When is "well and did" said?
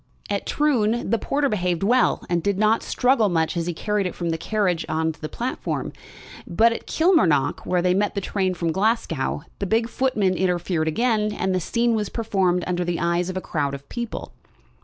1.83-2.57